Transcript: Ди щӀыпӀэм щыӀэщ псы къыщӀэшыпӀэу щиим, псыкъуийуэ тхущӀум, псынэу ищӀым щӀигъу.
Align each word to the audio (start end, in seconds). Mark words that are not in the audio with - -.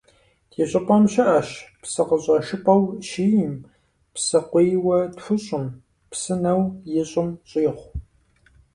Ди 0.51 0.63
щӀыпӀэм 0.69 1.03
щыӀэщ 1.11 1.49
псы 1.81 2.03
къыщӀэшыпӀэу 2.07 2.83
щиим, 3.07 3.55
псыкъуийуэ 4.13 4.97
тхущӀум, 5.15 5.65
псынэу 6.09 6.61
ищӀым 6.99 7.29
щӀигъу. 7.49 7.89